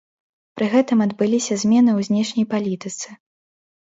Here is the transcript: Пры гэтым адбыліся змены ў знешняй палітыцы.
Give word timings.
Пры 0.59 0.69
гэтым 0.75 1.03
адбыліся 1.05 1.57
змены 1.63 1.91
ў 1.93 2.07
знешняй 2.07 2.47
палітыцы. 2.55 3.07